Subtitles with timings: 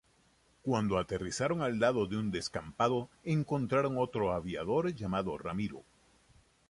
[0.63, 5.83] Cuando aterrizaron al lado de un descampado encontraron otro aviador llamado Ramiro.